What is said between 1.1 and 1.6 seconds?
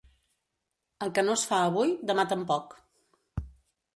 que no es fa